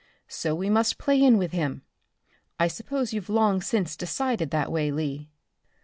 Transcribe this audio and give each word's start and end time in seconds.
So 0.27 0.55
we 0.55 0.67
must 0.67 0.97
play 0.97 1.21
in 1.23 1.37
with 1.37 1.51
him. 1.51 1.83
I 2.59 2.67
suppose 2.67 3.13
you've 3.13 3.29
long 3.29 3.61
since 3.61 3.95
decided 3.95 4.49
that 4.49 4.71
way, 4.71 4.89
Lee?" 4.91 5.29